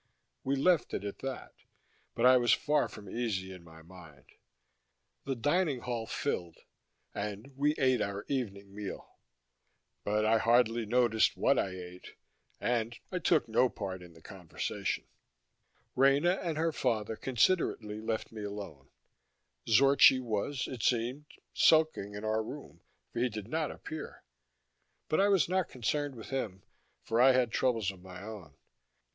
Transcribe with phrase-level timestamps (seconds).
[0.43, 1.53] We left it at that,
[2.15, 4.25] but I was far from easy in my mind.
[5.25, 6.57] The dining hall filled,
[7.13, 9.19] and we ate our evening meal,
[10.03, 12.15] but I hardly noticed what I ate
[12.59, 15.05] and I took no part in the conversation.
[15.95, 18.89] Rena and her father considerately left me alone;
[19.69, 22.81] Zorchi was, it seemed, sulking in our room,
[23.13, 24.23] for he did not appear.
[25.09, 26.63] But I was not concerned with him,
[27.03, 28.55] for I had troubles of my own.